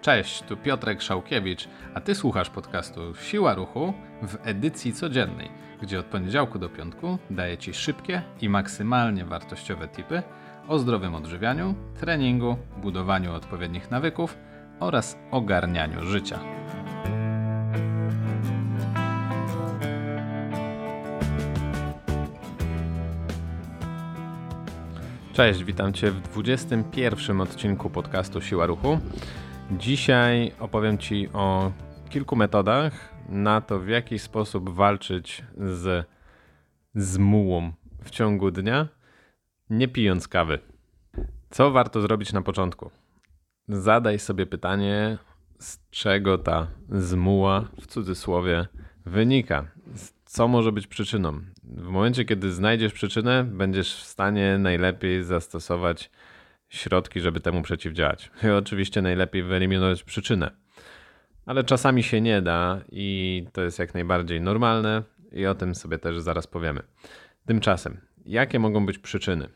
Cześć, 0.00 0.42
tu 0.42 0.56
Piotrek 0.56 1.02
Szałkiewicz, 1.02 1.68
a 1.94 2.00
ty 2.00 2.14
słuchasz 2.14 2.50
podcastu 2.50 3.14
Siła 3.14 3.54
Ruchu 3.54 3.92
w 4.22 4.36
edycji 4.42 4.92
codziennej, 4.92 5.50
gdzie 5.82 6.00
od 6.00 6.06
poniedziałku 6.06 6.58
do 6.58 6.68
piątku 6.68 7.18
daję 7.30 7.58
ci 7.58 7.74
szybkie 7.74 8.22
i 8.40 8.48
maksymalnie 8.48 9.24
wartościowe 9.24 9.88
tipy 9.88 10.22
o 10.68 10.78
zdrowym 10.78 11.14
odżywianiu, 11.14 11.74
treningu, 12.00 12.56
budowaniu 12.76 13.34
odpowiednich 13.34 13.90
nawyków 13.90 14.38
oraz 14.80 15.18
ogarnianiu 15.30 16.04
życia. 16.04 16.61
Cześć, 25.32 25.64
witam 25.64 25.92
Cię 25.92 26.10
w 26.10 26.20
21 26.20 27.40
odcinku 27.40 27.90
podcastu 27.90 28.40
Siła 28.40 28.66
Ruchu. 28.66 28.98
Dzisiaj 29.70 30.52
opowiem 30.60 30.98
Ci 30.98 31.28
o 31.32 31.72
kilku 32.10 32.36
metodach 32.36 33.14
na 33.28 33.60
to, 33.60 33.78
w 33.78 33.88
jaki 33.88 34.18
sposób 34.18 34.70
walczyć 34.70 35.44
z 35.56 36.06
zmułą 36.94 37.72
w 38.02 38.10
ciągu 38.10 38.50
dnia, 38.50 38.88
nie 39.70 39.88
pijąc 39.88 40.28
kawy. 40.28 40.58
Co 41.50 41.70
warto 41.70 42.00
zrobić 42.00 42.32
na 42.32 42.42
początku? 42.42 42.90
Zadaj 43.68 44.18
sobie 44.18 44.46
pytanie, 44.46 45.18
z 45.58 45.90
czego 45.90 46.38
ta 46.38 46.66
zmuła 46.88 47.68
w 47.80 47.86
cudzysłowie 47.86 48.66
wynika. 49.06 49.64
Co 50.32 50.48
może 50.48 50.72
być 50.72 50.86
przyczyną? 50.86 51.40
W 51.64 51.88
momencie, 51.88 52.24
kiedy 52.24 52.52
znajdziesz 52.52 52.92
przyczynę, 52.92 53.44
będziesz 53.44 53.94
w 53.94 54.02
stanie 54.02 54.58
najlepiej 54.58 55.24
zastosować 55.24 56.10
środki, 56.68 57.20
żeby 57.20 57.40
temu 57.40 57.62
przeciwdziałać. 57.62 58.30
I 58.44 58.48
oczywiście 58.62 59.02
najlepiej 59.02 59.42
wyeliminować 59.42 60.02
przyczynę. 60.02 60.50
Ale 61.46 61.64
czasami 61.64 62.02
się 62.02 62.20
nie 62.20 62.42
da 62.42 62.80
i 62.92 63.44
to 63.52 63.62
jest 63.62 63.78
jak 63.78 63.94
najbardziej 63.94 64.40
normalne 64.40 65.02
i 65.32 65.46
o 65.46 65.54
tym 65.54 65.74
sobie 65.74 65.98
też 65.98 66.20
zaraz 66.20 66.46
powiemy. 66.46 66.82
Tymczasem, 67.46 68.00
jakie 68.26 68.58
mogą 68.58 68.86
być 68.86 68.98
przyczyny? 68.98 69.48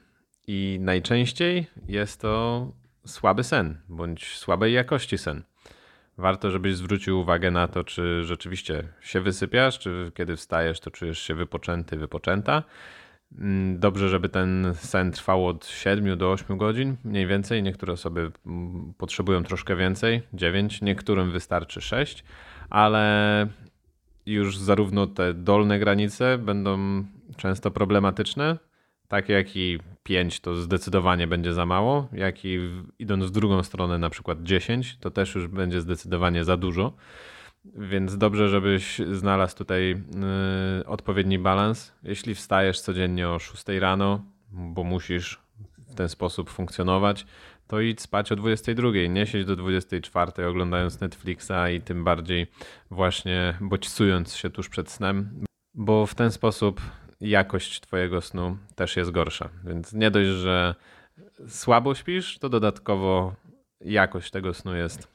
I 0.47 0.79
najczęściej 0.81 1.67
jest 1.89 2.21
to 2.21 2.73
słaby 3.07 3.45
sen 3.45 3.81
bądź 3.89 4.37
słabej 4.37 4.73
jakości 4.73 5.19
sen. 5.19 5.43
Warto, 6.19 6.51
żebyś 6.51 6.77
zwrócił 6.77 7.21
uwagę 7.21 7.51
na 7.51 7.69
to, 7.69 7.85
czy 7.85 8.25
rzeczywiście 8.25 8.89
się 9.01 9.21
wysypiasz, 9.21 9.79
czy 9.79 10.13
kiedy 10.15 10.37
wstajesz, 10.37 10.81
to 10.81 10.91
czujesz 10.91 11.19
się 11.19 11.35
wypoczęty, 11.35 11.97
wypoczęta. 11.97 12.63
Mm, 13.39 13.79
dobrze, 13.79 14.09
żeby 14.09 14.29
ten 14.29 14.73
sen 14.75 15.13
trwał 15.13 15.47
od 15.47 15.67
7 15.67 16.19
do 16.19 16.31
8 16.31 16.59
godzin, 16.59 16.97
mniej 17.05 17.27
więcej. 17.27 17.63
Niektóre 17.63 17.93
osoby 17.93 18.33
mm, 18.47 18.95
potrzebują 18.99 19.43
troszkę 19.43 19.77
więcej, 19.77 20.23
9, 20.33 20.83
niektórym 20.83 21.31
wystarczy 21.31 21.81
6, 21.81 22.25
ale 22.71 23.47
już 24.27 24.59
zarówno 24.59 25.07
te 25.07 25.35
dolne 25.35 25.79
granice 25.79 26.39
będą 26.39 27.05
często 27.37 27.71
problematyczne, 27.71 28.59
tak 29.09 29.29
jak 29.29 29.57
i 29.57 29.79
5 30.03 30.41
to 30.41 30.55
zdecydowanie 30.55 31.27
będzie 31.27 31.53
za 31.53 31.67
mało, 31.67 32.09
jak 32.13 32.45
i 32.45 32.59
idąc 32.99 33.25
w 33.25 33.31
drugą 33.31 33.63
stronę, 33.63 33.99
na 33.99 34.11
przykład 34.11 34.43
10, 34.43 34.97
to 35.01 35.11
też 35.11 35.35
już 35.35 35.49
będzie 35.49 35.81
zdecydowanie 35.81 36.45
za 36.45 36.57
dużo. 36.57 36.93
Więc 37.65 38.19
dobrze, 38.19 38.49
żebyś 38.49 38.99
znalazł 38.99 39.57
tutaj 39.57 39.89
yy, 40.79 40.87
odpowiedni 40.87 41.39
balans. 41.39 41.93
Jeśli 42.03 42.35
wstajesz 42.35 42.81
codziennie 42.81 43.29
o 43.29 43.39
6 43.39 43.65
rano, 43.69 44.25
bo 44.53 44.85
musisz 44.85 45.41
w 45.89 45.95
ten 45.95 46.09
sposób 46.09 46.51
funkcjonować, 46.51 47.27
to 47.67 47.81
idź 47.81 48.01
spać 48.01 48.33
o 48.33 48.37
22. 48.37 48.91
Nie 49.09 49.27
siedź 49.27 49.45
do 49.45 49.57
24 49.57 50.47
oglądając 50.49 51.01
Netflixa 51.01 51.71
i 51.77 51.81
tym 51.81 52.05
bardziej 52.05 52.47
właśnie 52.91 53.59
bodźcując 53.61 54.37
się 54.37 54.51
tuż 54.51 54.69
przed 54.69 54.91
snem, 54.91 55.45
bo 55.75 56.07
w 56.07 56.15
ten 56.15 56.31
sposób 56.31 56.81
jakość 57.21 57.81
Twojego 57.81 58.21
snu 58.21 58.57
też 58.75 58.97
jest 58.97 59.11
gorsza. 59.11 59.49
Więc 59.65 59.93
nie 59.93 60.11
dość, 60.11 60.29
że 60.29 60.75
słabo 61.49 61.95
śpisz, 61.95 62.39
to 62.39 62.49
dodatkowo 62.49 63.35
jakość 63.81 64.31
tego 64.31 64.55
snu 64.55 64.77
jest 64.77 65.09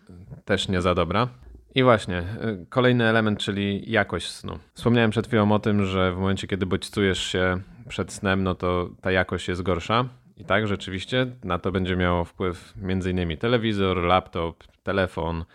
też 0.46 0.68
nie 0.68 0.82
za 0.82 0.96
dobra. 0.96 1.28
I 1.76 1.84
właśnie, 1.84 2.20
y, 2.20 2.66
kolejny 2.70 3.04
element, 3.04 3.40
czyli 3.40 3.92
jakość 3.92 4.32
snu. 4.32 4.60
Wspomniałem 4.74 5.12
przed 5.12 5.28
chwilą 5.28 5.52
o 5.52 5.60
tym, 5.60 5.86
że 5.86 6.14
w 6.14 6.18
momencie, 6.18 6.48
kiedy 6.48 6.66
bodźcujesz 6.66 7.24
się 7.24 7.62
przed 7.88 8.14
snem, 8.14 8.44
no 8.44 8.56
to 8.56 8.90
ta 9.02 9.12
jakość 9.12 9.48
jest 9.48 9.62
gorsza. 9.62 10.06
I 10.38 10.46
tak, 10.46 10.68
rzeczywiście 10.68 11.28
na 11.44 11.60
to 11.60 11.72
będzie 11.72 11.96
miało 11.96 12.26
wpływ 12.26 12.74
m.in. 12.82 13.38
telewizor, 13.38 13.98
laptop, 13.98 14.64
telefon, 14.84 15.46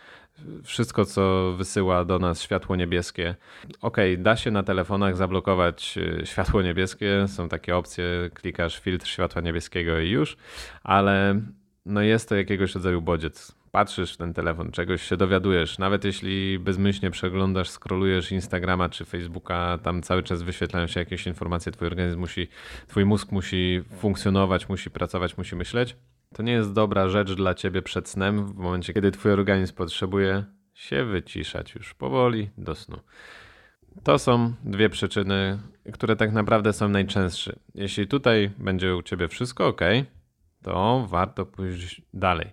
wszystko, 0.64 1.04
co 1.04 1.52
wysyła 1.56 2.04
do 2.04 2.18
nas 2.18 2.42
światło 2.42 2.76
niebieskie. 2.76 3.34
Ok, 3.80 3.96
da 4.18 4.36
się 4.36 4.50
na 4.50 4.62
telefonach 4.62 5.16
zablokować 5.16 5.98
y, 5.98 6.26
światło 6.26 6.62
niebieskie, 6.62 7.28
są 7.28 7.48
takie 7.48 7.76
opcje, 7.76 8.04
klikasz 8.34 8.78
filtr 8.78 9.06
światła 9.06 9.42
niebieskiego 9.42 10.00
i 10.00 10.08
już, 10.10 10.36
ale 10.82 11.40
no 11.86 12.02
jest 12.02 12.28
to 12.28 12.36
jakiegoś 12.36 12.74
rodzaju 12.74 13.02
bodziec 13.02 13.56
patrzysz 13.76 14.14
w 14.14 14.16
ten 14.16 14.34
telefon, 14.34 14.70
czegoś 14.70 15.02
się 15.02 15.16
dowiadujesz, 15.16 15.78
nawet 15.78 16.04
jeśli 16.04 16.58
bezmyślnie 16.58 17.10
przeglądasz, 17.10 17.70
scrollujesz 17.70 18.32
Instagrama 18.32 18.88
czy 18.88 19.04
Facebooka, 19.04 19.78
tam 19.82 20.02
cały 20.02 20.22
czas 20.22 20.42
wyświetlają 20.42 20.86
się 20.86 21.00
jakieś 21.00 21.26
informacje, 21.26 21.72
twój 21.72 21.86
organizm 21.86 22.20
musi, 22.20 22.48
twój 22.86 23.04
mózg 23.04 23.32
musi 23.32 23.82
funkcjonować, 23.98 24.68
musi 24.68 24.90
pracować, 24.90 25.38
musi 25.38 25.56
myśleć. 25.56 25.96
To 26.36 26.42
nie 26.42 26.52
jest 26.52 26.72
dobra 26.72 27.08
rzecz 27.08 27.32
dla 27.32 27.54
ciebie 27.54 27.82
przed 27.82 28.08
snem, 28.08 28.46
w 28.46 28.54
momencie, 28.54 28.92
kiedy 28.92 29.10
twój 29.10 29.32
organizm 29.32 29.74
potrzebuje 29.74 30.44
się 30.74 31.04
wyciszać 31.04 31.74
już 31.74 31.94
powoli 31.94 32.50
do 32.58 32.74
snu. 32.74 32.96
To 34.02 34.18
są 34.18 34.52
dwie 34.64 34.88
przyczyny, 34.88 35.58
które 35.92 36.16
tak 36.16 36.32
naprawdę 36.32 36.72
są 36.72 36.88
najczęstsze. 36.88 37.56
Jeśli 37.74 38.06
tutaj 38.06 38.50
będzie 38.58 38.96
u 38.96 39.02
ciebie 39.02 39.28
wszystko 39.28 39.66
ok, 39.66 39.80
to 40.62 41.06
warto 41.08 41.46
pójść 41.46 42.02
dalej. 42.14 42.52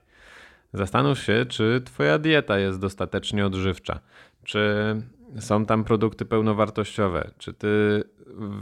Zastanów 0.73 1.19
się, 1.19 1.45
czy 1.49 1.81
Twoja 1.85 2.19
dieta 2.19 2.59
jest 2.59 2.79
dostatecznie 2.79 3.45
odżywcza, 3.45 3.99
czy 4.43 4.95
są 5.39 5.65
tam 5.65 5.83
produkty 5.83 6.25
pełnowartościowe, 6.25 7.31
czy 7.37 7.53
Ty 7.53 8.03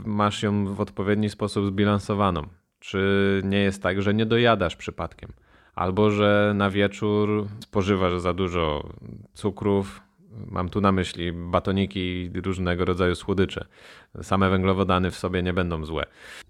masz 0.04 0.42
ją 0.42 0.74
w 0.74 0.80
odpowiedni 0.80 1.28
sposób 1.28 1.66
zbilansowaną, 1.66 2.46
czy 2.82 3.42
nie 3.44 3.58
jest 3.58 3.82
tak, 3.82 4.02
że 4.02 4.14
nie 4.14 4.26
dojadasz 4.26 4.76
przypadkiem, 4.76 5.32
albo 5.74 6.10
że 6.10 6.52
na 6.56 6.70
wieczór 6.70 7.46
spożywasz 7.60 8.20
za 8.20 8.34
dużo 8.34 8.88
cukrów. 9.34 10.00
Mam 10.50 10.68
tu 10.68 10.80
na 10.80 10.92
myśli 10.92 11.32
batoniki 11.32 12.30
i 12.34 12.40
różnego 12.40 12.84
rodzaju 12.84 13.14
słodycze. 13.14 13.64
Same 14.22 14.50
węglowodany 14.50 15.10
w 15.10 15.16
sobie 15.16 15.42
nie 15.42 15.52
będą 15.52 15.84
złe. 15.84 16.04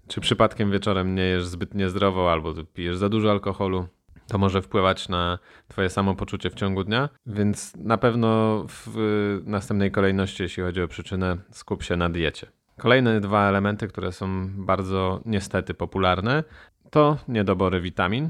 Czy 0.07 0.21
przypadkiem 0.21 0.71
wieczorem 0.71 1.15
nie 1.15 1.23
jesz 1.23 1.45
zbyt 1.45 1.73
niezdrowo 1.73 2.31
albo 2.31 2.53
pijesz 2.73 2.97
za 2.97 3.09
dużo 3.09 3.31
alkoholu? 3.31 3.87
to 4.27 4.37
może 4.37 4.61
wpływać 4.61 5.09
na 5.09 5.39
Twoje 5.67 5.89
samopoczucie 5.89 6.49
w 6.49 6.53
ciągu 6.53 6.83
dnia, 6.83 7.09
więc 7.25 7.75
na 7.75 7.97
pewno 7.97 8.63
w 8.67 9.41
następnej 9.45 9.91
kolejności, 9.91 10.43
jeśli 10.43 10.63
chodzi 10.63 10.81
o 10.81 10.87
przyczynę, 10.87 11.37
skup 11.51 11.83
się 11.83 11.97
na 11.97 12.09
diecie. 12.09 12.47
Kolejne 12.77 13.19
dwa 13.19 13.49
elementy, 13.49 13.87
które 13.87 14.11
są 14.11 14.49
bardzo 14.65 15.21
niestety 15.25 15.73
popularne, 15.73 16.43
to 16.89 17.17
niedobory 17.27 17.81
witamin 17.81 18.29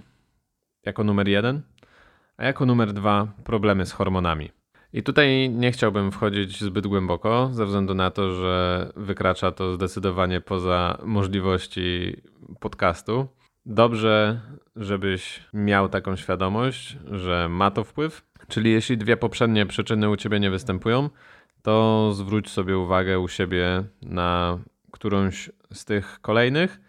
jako 0.86 1.04
numer 1.04 1.28
jeden, 1.28 1.62
a 2.38 2.46
jako 2.46 2.66
numer 2.66 2.94
dwa 2.94 3.28
problemy 3.44 3.86
z 3.86 3.92
hormonami. 3.92 4.50
I 4.94 5.03
tutaj 5.03 5.50
nie 5.50 5.72
chciałbym 5.72 6.12
wchodzić 6.12 6.62
zbyt 6.62 6.88
głęboko, 6.88 7.50
ze 7.52 7.66
względu 7.66 7.94
na 7.94 8.12
to, 8.12 8.34
że 8.34 8.92
wykracza 8.96 9.52
to 9.52 9.74
zdecydowanie 9.74 10.42
poza 10.42 10.98
możliwości 11.03 12.18
podcastu. 12.59 13.28
Dobrze, 13.66 14.42
żebyś 14.76 15.44
miał 15.53 15.90
taką 15.90 16.16
świadomość, 16.16 16.98
że 17.12 17.50
ma 17.50 17.72
to 17.72 17.84
wpływ. 17.84 18.34
Czyli 18.48 18.72
jeśli 18.72 18.97
dwie 18.97 19.17
poprzednie 19.17 19.66
przyczyny 19.66 20.09
u 20.09 20.16
ciebie 20.16 20.40
nie 20.40 20.52
występują, 20.52 21.09
to 21.64 22.10
zwróć 22.14 22.50
sobie 22.50 22.78
uwagę 22.78 23.20
u 23.20 23.28
siebie 23.28 23.84
na 24.02 24.60
którąś 24.92 25.52
z 25.74 25.86
tych 25.86 26.20
kolejnych. 26.22 26.80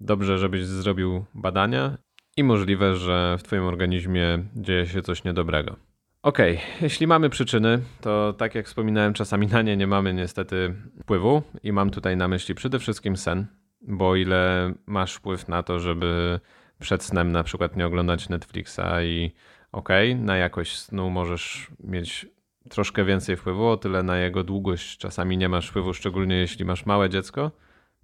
Dobrze, 0.00 0.38
żebyś 0.38 0.64
zrobił 0.64 1.24
badania 1.34 1.98
i 2.36 2.44
możliwe, 2.44 2.96
że 2.96 3.36
w 3.38 3.42
Twoim 3.42 3.64
organizmie 3.64 4.44
dzieje 4.56 4.86
się 4.86 5.02
coś 5.02 5.24
niedobrego. 5.24 5.76
Ok, 6.22 6.38
jeśli 6.80 7.06
mamy 7.06 7.30
przyczyny, 7.30 7.78
to 8.00 8.32
tak 8.32 8.54
jak 8.54 8.66
wspominałem, 8.66 9.14
czasami 9.14 9.46
na 9.46 9.62
nie 9.62 9.76
nie 9.76 9.86
mamy 9.86 10.14
niestety 10.14 10.74
wpływu 11.00 11.42
i 11.62 11.72
mam 11.72 11.90
tutaj 11.90 12.16
na 12.16 12.28
myśli 12.28 12.54
przede 12.54 12.78
wszystkim 12.78 13.16
sen, 13.16 13.46
bo 13.80 14.16
ile 14.16 14.74
masz 14.86 15.14
wpływ 15.14 15.48
na 15.48 15.62
to, 15.62 15.80
żeby 15.80 16.40
przed 16.80 17.04
snem 17.04 17.32
na 17.32 17.42
przykład 17.42 17.76
nie 17.76 17.86
oglądać 17.86 18.28
Netflixa 18.28 19.02
i 19.02 19.32
ok, 19.72 19.88
na 20.16 20.36
jakość 20.36 20.78
snu 20.78 21.10
możesz 21.10 21.70
mieć 21.80 22.26
troszkę 22.68 23.04
więcej 23.04 23.36
wpływu, 23.36 23.66
o 23.66 23.76
tyle 23.76 24.02
na 24.02 24.18
jego 24.18 24.44
długość 24.44 24.98
czasami 24.98 25.38
nie 25.38 25.48
masz 25.48 25.68
wpływu, 25.68 25.94
szczególnie 25.94 26.36
jeśli 26.36 26.64
masz 26.64 26.86
małe 26.86 27.10
dziecko. 27.10 27.50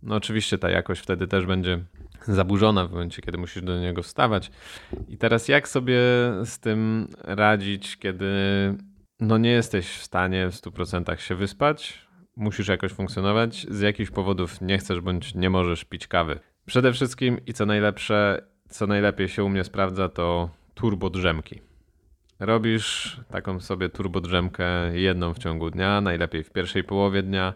No 0.03 0.15
oczywiście 0.15 0.59
ta 0.59 0.71
jakość 0.71 1.03
wtedy 1.03 1.27
też 1.27 1.47
będzie 1.47 1.85
zaburzona 2.29 2.87
w 2.87 2.93
momencie, 2.93 3.23
kiedy 3.23 3.39
musisz 3.39 3.63
do 3.63 3.81
niego 3.81 4.03
wstawać. 4.03 4.51
I 5.09 5.17
teraz 5.19 5.49
jak 5.49 5.69
sobie 5.69 5.99
z 6.45 6.59
tym 6.59 7.09
radzić, 7.25 7.97
kiedy 7.97 8.27
no 9.21 9.39
nie 9.39 9.51
jesteś 9.51 9.87
w 9.87 10.03
stanie 10.03 10.49
w 10.51 10.55
100% 10.55 11.17
się 11.17 11.35
wyspać, 11.35 12.09
musisz 12.37 12.69
jakoś 12.69 12.93
funkcjonować, 12.93 13.67
z 13.71 13.81
jakichś 13.81 14.11
powodów 14.11 14.61
nie 14.61 14.79
chcesz 14.79 15.01
bądź 15.01 15.35
nie 15.35 15.51
możesz 15.51 15.85
pić 15.85 16.07
kawy. 16.07 16.39
Przede 16.67 16.93
wszystkim 16.93 17.41
i 17.47 17.53
co 17.53 17.67
najlepsze, 17.67 18.47
co 18.69 18.87
najlepiej 18.87 19.29
się 19.29 19.45
u 19.45 19.49
mnie 19.49 19.65
sprawdza, 19.65 20.09
to 20.09 20.51
turbo 20.75 21.11
drzemki. 21.11 21.72
Robisz 22.45 23.21
taką 23.31 23.61
sobie 23.61 23.89
turbo 23.89 24.21
drzemkę 24.21 24.67
jedną 24.99 25.35
w 25.35 25.39
ciągu 25.39 25.71
dnia, 25.71 26.01
najlepiej 26.01 26.45
w 26.45 26.51
pierwszej 26.51 26.85
połowie 26.85 27.23
dnia, 27.23 27.55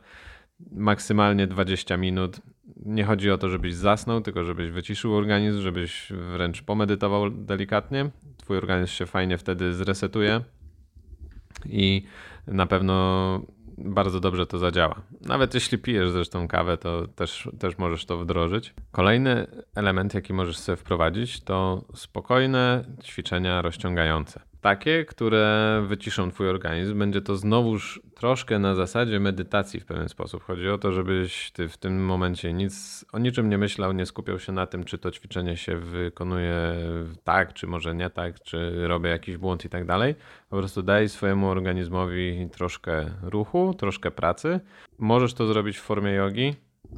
maksymalnie 0.70 1.46
20 1.46 1.96
minut. 1.96 2.40
Nie 2.76 3.04
chodzi 3.04 3.30
o 3.30 3.38
to, 3.38 3.48
żebyś 3.48 3.74
zasnął, 3.74 4.20
tylko 4.20 4.44
żebyś 4.44 4.70
wyciszył 4.70 5.14
organizm, 5.14 5.60
żebyś 5.60 6.12
wręcz 6.32 6.62
pomedytował 6.62 7.30
delikatnie. 7.30 8.10
Twój 8.36 8.56
organizm 8.56 8.92
się 8.92 9.06
fajnie 9.06 9.38
wtedy 9.38 9.74
zresetuje 9.74 10.40
i 11.64 12.02
na 12.46 12.66
pewno 12.66 13.40
bardzo 13.78 14.20
dobrze 14.20 14.46
to 14.46 14.58
zadziała. 14.58 15.02
Nawet 15.20 15.54
jeśli 15.54 15.78
pijesz 15.78 16.10
zresztą 16.10 16.48
kawę, 16.48 16.76
to 16.76 17.06
też, 17.08 17.48
też 17.58 17.78
możesz 17.78 18.06
to 18.06 18.18
wdrożyć. 18.18 18.74
Kolejny 18.92 19.46
element, 19.74 20.14
jaki 20.14 20.32
możesz 20.32 20.58
sobie 20.58 20.76
wprowadzić, 20.76 21.40
to 21.40 21.84
spokojne 21.94 22.84
ćwiczenia 23.02 23.62
rozciągające 23.62 24.40
takie, 24.66 25.04
które 25.04 25.82
wyciszą 25.86 26.30
twój 26.30 26.48
organizm. 26.48 26.98
Będzie 26.98 27.20
to 27.20 27.36
znowuż 27.36 28.00
troszkę 28.14 28.58
na 28.58 28.74
zasadzie 28.74 29.20
medytacji 29.20 29.80
w 29.80 29.86
pewien 29.86 30.08
sposób. 30.08 30.44
Chodzi 30.44 30.68
o 30.68 30.78
to, 30.78 30.92
żebyś 30.92 31.50
ty 31.50 31.68
w 31.68 31.76
tym 31.76 32.04
momencie 32.04 32.52
nic, 32.52 33.04
o 33.12 33.18
niczym 33.18 33.48
nie 33.48 33.58
myślał, 33.58 33.92
nie 33.92 34.06
skupiał 34.06 34.38
się 34.38 34.52
na 34.52 34.66
tym, 34.66 34.84
czy 34.84 34.98
to 34.98 35.10
ćwiczenie 35.10 35.56
się 35.56 35.76
wykonuje 35.76 36.58
tak, 37.24 37.52
czy 37.52 37.66
może 37.66 37.94
nie 37.94 38.10
tak, 38.10 38.40
czy 38.40 38.88
robię 38.88 39.10
jakiś 39.10 39.36
błąd 39.36 39.64
i 39.64 39.68
tak 39.68 39.84
dalej. 39.84 40.14
Po 40.50 40.56
prostu 40.56 40.82
daj 40.82 41.08
swojemu 41.08 41.48
organizmowi 41.48 42.48
troszkę 42.52 43.10
ruchu, 43.22 43.74
troszkę 43.78 44.10
pracy. 44.10 44.60
Możesz 44.98 45.34
to 45.34 45.46
zrobić 45.46 45.78
w 45.78 45.82
formie 45.82 46.10
jogi, 46.10 46.54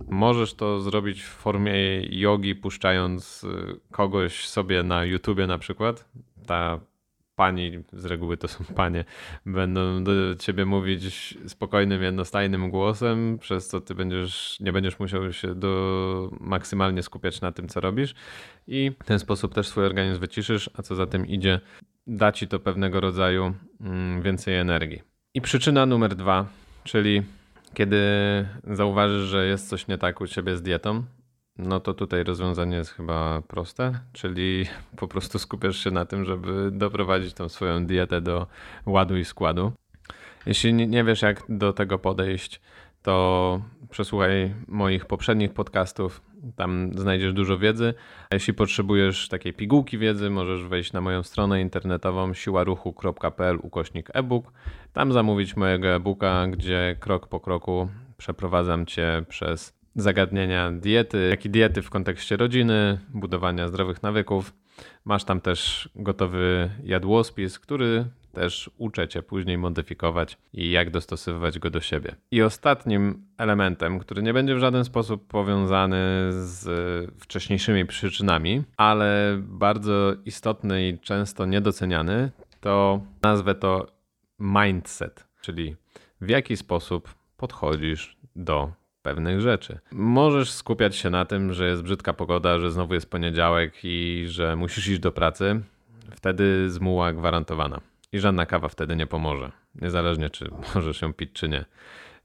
Możesz 0.08 0.54
to 0.54 0.80
zrobić 0.80 1.22
w 1.22 1.28
formie 1.28 2.00
jogi, 2.10 2.54
puszczając 2.54 3.44
y, 3.44 3.80
kogoś 3.90 4.48
sobie 4.48 4.82
na 4.82 5.04
YouTubie 5.04 5.46
na 5.46 5.58
przykład. 5.58 6.04
Ta 6.46 6.80
pani, 7.38 7.82
z 7.92 8.04
reguły 8.04 8.36
to 8.36 8.48
są 8.48 8.64
panie, 8.74 9.04
będą 9.46 10.04
do 10.04 10.12
ciebie 10.38 10.64
mówić 10.64 11.38
spokojnym, 11.46 12.02
jednostajnym 12.02 12.70
głosem, 12.70 13.38
przez 13.38 13.68
co 13.68 13.80
ty 13.80 13.94
będziesz, 13.94 14.60
nie 14.60 14.72
będziesz 14.72 14.98
musiał 14.98 15.32
się 15.32 15.54
do, 15.54 16.30
maksymalnie 16.40 17.02
skupiać 17.02 17.40
na 17.40 17.52
tym, 17.52 17.68
co 17.68 17.80
robisz 17.80 18.14
i 18.66 18.92
w 19.02 19.04
ten 19.04 19.18
sposób 19.18 19.54
też 19.54 19.68
swój 19.68 19.84
organizm 19.84 20.20
wyciszysz, 20.20 20.70
a 20.74 20.82
co 20.82 20.94
za 20.94 21.06
tym 21.06 21.26
idzie, 21.26 21.60
da 22.06 22.32
ci 22.32 22.48
to 22.48 22.58
pewnego 22.58 23.00
rodzaju 23.00 23.54
mm, 23.80 24.22
więcej 24.22 24.54
energii. 24.54 25.02
I 25.34 25.40
przyczyna 25.40 25.86
numer 25.86 26.14
dwa, 26.14 26.46
czyli 26.84 27.22
kiedy 27.74 27.98
zauważysz, 28.64 29.22
że 29.22 29.46
jest 29.46 29.68
coś 29.68 29.88
nie 29.88 29.98
tak 29.98 30.20
u 30.20 30.26
ciebie 30.26 30.56
z 30.56 30.62
dietą, 30.62 31.04
no 31.58 31.80
to 31.80 31.94
tutaj 31.94 32.24
rozwiązanie 32.24 32.76
jest 32.76 32.90
chyba 32.90 33.42
proste, 33.42 34.00
czyli 34.12 34.66
po 35.00 35.08
prostu 35.08 35.38
skupiasz 35.38 35.84
się 35.84 35.90
na 35.90 36.06
tym, 36.06 36.24
żeby 36.24 36.70
doprowadzić 36.72 37.34
tą 37.34 37.48
swoją 37.48 37.86
dietę 37.86 38.20
do 38.20 38.46
ładu 38.86 39.16
i 39.16 39.24
składu. 39.24 39.72
Jeśli 40.46 40.74
nie 40.74 41.04
wiesz, 41.04 41.22
jak 41.22 41.42
do 41.48 41.72
tego 41.72 41.98
podejść, 41.98 42.60
to 43.02 43.60
przesłuchaj 43.90 44.54
moich 44.68 45.06
poprzednich 45.06 45.52
podcastów. 45.52 46.22
Tam 46.56 46.90
znajdziesz 46.94 47.32
dużo 47.32 47.58
wiedzy. 47.58 47.94
A 48.30 48.34
jeśli 48.34 48.54
potrzebujesz 48.54 49.28
takiej 49.28 49.52
pigułki 49.52 49.98
wiedzy, 49.98 50.30
możesz 50.30 50.64
wejść 50.64 50.92
na 50.92 51.00
moją 51.00 51.22
stronę 51.22 51.60
internetową 51.60 52.34
siłaruchu.pl 52.34 53.58
ukośnik 53.62 54.10
e-book. 54.14 54.52
Tam 54.92 55.12
zamówić 55.12 55.56
mojego 55.56 55.88
e-booka, 55.88 56.46
gdzie 56.46 56.96
krok 57.00 57.28
po 57.28 57.40
kroku 57.40 57.88
przeprowadzam 58.16 58.86
cię 58.86 59.24
przez 59.28 59.77
zagadnienia 60.00 60.72
diety, 60.72 61.28
jak 61.30 61.44
i 61.44 61.50
diety 61.50 61.82
w 61.82 61.90
kontekście 61.90 62.36
rodziny, 62.36 62.98
budowania 63.14 63.68
zdrowych 63.68 64.02
nawyków. 64.02 64.54
Masz 65.04 65.24
tam 65.24 65.40
też 65.40 65.88
gotowy 65.94 66.70
jadłospis, 66.84 67.58
który 67.58 68.04
też 68.32 68.70
uczę 68.76 69.08
Cię 69.08 69.22
później 69.22 69.58
modyfikować 69.58 70.38
i 70.52 70.70
jak 70.70 70.90
dostosowywać 70.90 71.58
go 71.58 71.70
do 71.70 71.80
siebie. 71.80 72.14
I 72.30 72.42
ostatnim 72.42 73.26
elementem, 73.38 73.98
który 73.98 74.22
nie 74.22 74.32
będzie 74.32 74.54
w 74.54 74.58
żaden 74.58 74.84
sposób 74.84 75.26
powiązany 75.26 75.96
z 76.30 76.64
wcześniejszymi 77.20 77.86
przyczynami, 77.86 78.62
ale 78.76 79.38
bardzo 79.42 80.14
istotny 80.24 80.88
i 80.88 80.98
często 80.98 81.46
niedoceniany, 81.46 82.30
to 82.60 83.00
nazwę 83.22 83.54
to 83.54 83.86
mindset, 84.38 85.28
czyli 85.40 85.76
w 86.20 86.28
jaki 86.28 86.56
sposób 86.56 87.14
podchodzisz 87.36 88.16
do 88.36 88.72
pewnych 89.02 89.40
rzeczy. 89.40 89.78
Możesz 89.92 90.50
skupiać 90.50 90.96
się 90.96 91.10
na 91.10 91.24
tym, 91.24 91.52
że 91.52 91.68
jest 91.68 91.82
brzydka 91.82 92.12
pogoda, 92.12 92.58
że 92.58 92.70
znowu 92.70 92.94
jest 92.94 93.10
poniedziałek 93.10 93.74
i 93.84 94.24
że 94.28 94.56
musisz 94.56 94.88
iść 94.88 95.00
do 95.00 95.12
pracy. 95.12 95.60
Wtedy 96.10 96.70
zmuła 96.70 97.12
gwarantowana. 97.12 97.80
I 98.12 98.18
żadna 98.18 98.46
kawa 98.46 98.68
wtedy 98.68 98.96
nie 98.96 99.06
pomoże, 99.06 99.52
niezależnie 99.74 100.30
czy 100.30 100.50
możesz 100.74 101.02
ją 101.02 101.12
pić, 101.12 101.32
czy 101.32 101.48
nie. 101.48 101.64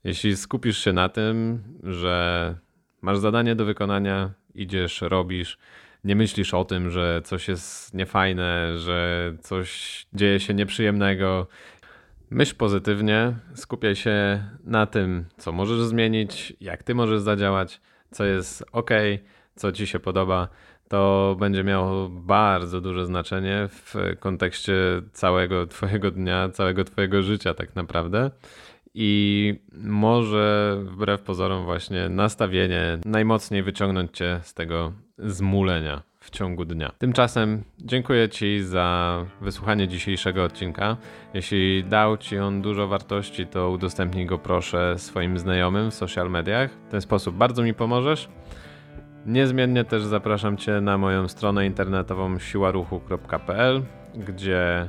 Jeśli 0.03 0.37
skupisz 0.37 0.77
się 0.77 0.93
na 0.93 1.09
tym, 1.09 1.63
że 1.83 2.55
masz 3.01 3.17
zadanie 3.17 3.55
do 3.55 3.65
wykonania, 3.65 4.31
idziesz, 4.55 5.01
robisz, 5.01 5.57
nie 6.03 6.15
myślisz 6.15 6.53
o 6.53 6.65
tym, 6.65 6.89
że 6.89 7.21
coś 7.23 7.47
jest 7.47 7.93
niefajne, 7.93 8.77
że 8.77 9.31
coś 9.41 10.05
dzieje 10.13 10.39
się 10.39 10.53
nieprzyjemnego, 10.53 11.47
Myśl 12.33 12.55
pozytywnie, 12.55 13.35
skupiaj 13.53 13.95
się 13.95 14.43
na 14.63 14.85
tym, 14.85 15.25
co 15.37 15.51
możesz 15.51 15.81
zmienić, 15.81 16.53
jak 16.61 16.83
ty 16.83 16.95
możesz 16.95 17.21
zadziałać, 17.21 17.81
co 18.11 18.25
jest 18.25 18.63
ok, 18.71 18.89
co 19.55 19.71
ci 19.71 19.87
się 19.87 19.99
podoba. 19.99 20.47
To 20.87 21.35
będzie 21.39 21.63
miało 21.63 22.09
bardzo 22.09 22.81
duże 22.81 23.05
znaczenie 23.05 23.67
w 23.71 23.95
kontekście 24.19 24.73
całego 25.11 25.67
Twojego 25.67 26.11
dnia, 26.11 26.49
całego 26.49 26.83
Twojego 26.83 27.21
życia, 27.21 27.53
tak 27.53 27.75
naprawdę. 27.75 28.31
I 28.93 29.53
może 29.73 30.77
wbrew 30.83 31.21
pozorom, 31.21 31.65
właśnie 31.65 32.09
nastawienie 32.09 32.97
najmocniej 33.05 33.63
wyciągnąć 33.63 34.17
Cię 34.17 34.39
z 34.43 34.53
tego 34.53 34.93
zmulenia 35.17 36.12
w 36.23 36.29
ciągu 36.29 36.65
dnia. 36.65 36.91
Tymczasem 36.97 37.63
dziękuję 37.79 38.29
Ci 38.29 38.63
za 38.63 39.17
wysłuchanie 39.41 39.87
dzisiejszego 39.87 40.43
odcinka. 40.43 40.97
Jeśli 41.33 41.83
dał 41.83 42.17
Ci 42.17 42.39
on 42.39 42.61
dużo 42.61 42.87
wartości, 42.87 43.47
to 43.47 43.69
udostępnij 43.69 44.25
go 44.25 44.37
proszę 44.37 44.95
swoim 44.97 45.37
znajomym 45.37 45.91
w 45.91 45.93
social 45.93 46.29
mediach. 46.29 46.71
W 46.87 46.91
ten 46.91 47.01
sposób 47.01 47.35
bardzo 47.35 47.63
mi 47.63 47.73
pomożesz. 47.73 48.29
Niezmiennie 49.25 49.83
też 49.83 50.03
zapraszam 50.03 50.57
Cię 50.57 50.81
na 50.81 50.97
moją 50.97 51.27
stronę 51.27 51.65
internetową 51.65 52.39
siłaruchu.pl, 52.39 53.83
gdzie 54.15 54.87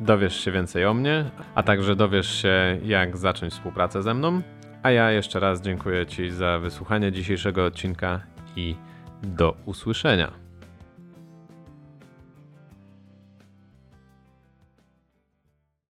dowiesz 0.00 0.40
się 0.40 0.52
więcej 0.52 0.84
o 0.86 0.94
mnie, 0.94 1.30
a 1.54 1.62
także 1.62 1.96
dowiesz 1.96 2.42
się, 2.42 2.78
jak 2.84 3.16
zacząć 3.16 3.52
współpracę 3.52 4.02
ze 4.02 4.14
mną. 4.14 4.42
A 4.82 4.90
ja 4.90 5.10
jeszcze 5.10 5.40
raz 5.40 5.62
dziękuję 5.62 6.06
Ci 6.06 6.30
za 6.30 6.58
wysłuchanie 6.58 7.12
dzisiejszego 7.12 7.64
odcinka 7.64 8.20
i 8.56 8.76
do 9.22 9.56
usłyszenia. 9.64 10.45